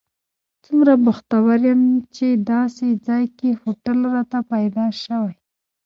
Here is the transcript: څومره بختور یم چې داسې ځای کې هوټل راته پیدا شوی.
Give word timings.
څومره 0.63 0.93
بختور 1.05 1.59
یم 1.69 1.81
چې 2.15 2.25
داسې 2.53 2.87
ځای 3.07 3.23
کې 3.37 3.49
هوټل 3.61 3.99
راته 4.15 4.39
پیدا 4.51 4.85
شوی. 5.03 5.33